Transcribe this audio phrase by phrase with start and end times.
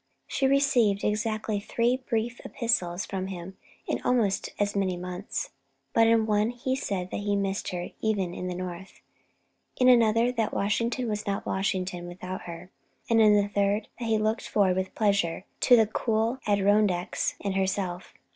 [0.25, 3.55] She received exactly three brief epistles from him
[3.85, 5.51] in almost as many months,
[5.93, 8.99] but in one he said that he missed her even in the North,
[9.79, 12.71] in another that Washington was not Washington without her,
[13.11, 17.53] and in the third that he looked forward with pleasure to the cool Adirondacks and
[17.53, 18.15] herself.